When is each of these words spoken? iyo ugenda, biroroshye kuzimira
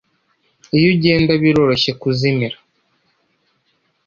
iyo 0.77 0.87
ugenda, 0.93 1.31
biroroshye 1.41 1.91
kuzimira 2.01 2.57